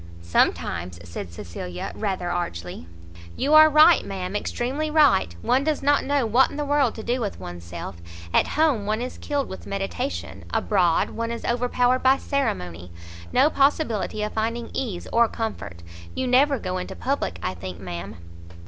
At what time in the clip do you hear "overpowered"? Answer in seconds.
11.45-12.01